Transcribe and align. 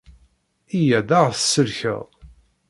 Yya-d 0.79 1.09
a 1.19 1.19
ɣ-tsellkeḍ! 1.27 2.01